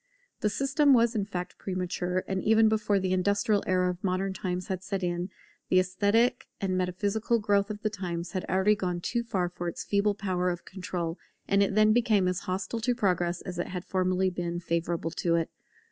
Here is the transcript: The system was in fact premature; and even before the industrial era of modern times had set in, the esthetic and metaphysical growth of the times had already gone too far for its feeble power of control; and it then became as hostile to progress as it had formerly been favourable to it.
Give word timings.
The 0.39 0.49
system 0.49 0.93
was 0.95 1.13
in 1.13 1.25
fact 1.25 1.59
premature; 1.59 2.23
and 2.27 2.41
even 2.41 2.67
before 2.67 2.97
the 2.99 3.13
industrial 3.13 3.63
era 3.67 3.87
of 3.91 4.03
modern 4.03 4.33
times 4.33 4.65
had 4.65 4.81
set 4.83 5.03
in, 5.03 5.29
the 5.69 5.79
esthetic 5.79 6.47
and 6.59 6.75
metaphysical 6.75 7.37
growth 7.37 7.69
of 7.69 7.83
the 7.83 7.89
times 7.91 8.31
had 8.31 8.43
already 8.45 8.75
gone 8.75 8.99
too 8.99 9.21
far 9.21 9.47
for 9.47 9.67
its 9.67 9.83
feeble 9.83 10.15
power 10.15 10.49
of 10.49 10.65
control; 10.65 11.19
and 11.47 11.61
it 11.61 11.75
then 11.75 11.93
became 11.93 12.27
as 12.27 12.39
hostile 12.49 12.79
to 12.79 12.95
progress 12.95 13.41
as 13.43 13.59
it 13.59 13.67
had 13.67 13.85
formerly 13.85 14.31
been 14.31 14.59
favourable 14.59 15.11
to 15.11 15.35
it. 15.35 15.51